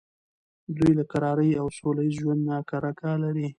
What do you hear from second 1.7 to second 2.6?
سوله ایز ژوند نه